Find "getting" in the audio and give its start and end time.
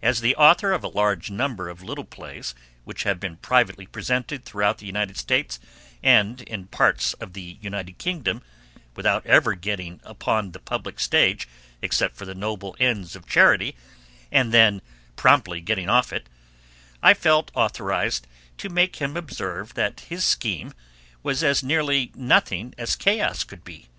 9.54-10.00, 15.60-15.90